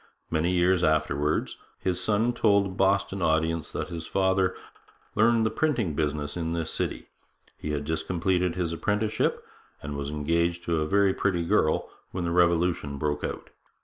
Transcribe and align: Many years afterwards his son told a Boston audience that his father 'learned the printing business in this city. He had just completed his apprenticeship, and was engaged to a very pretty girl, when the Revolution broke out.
Many 0.31 0.51
years 0.51 0.83
afterwards 0.83 1.57
his 1.77 2.01
son 2.01 2.33
told 2.33 2.65
a 2.65 2.69
Boston 2.69 3.21
audience 3.21 3.71
that 3.71 3.89
his 3.89 4.07
father 4.07 4.55
'learned 5.13 5.45
the 5.45 5.51
printing 5.51 5.93
business 5.93 6.35
in 6.35 6.53
this 6.53 6.71
city. 6.71 7.09
He 7.55 7.69
had 7.69 7.85
just 7.85 8.07
completed 8.07 8.55
his 8.55 8.73
apprenticeship, 8.73 9.45
and 9.79 9.95
was 9.95 10.09
engaged 10.09 10.63
to 10.63 10.77
a 10.81 10.87
very 10.87 11.13
pretty 11.13 11.45
girl, 11.45 11.87
when 12.09 12.23
the 12.23 12.31
Revolution 12.31 12.97
broke 12.97 13.23
out. 13.23 13.51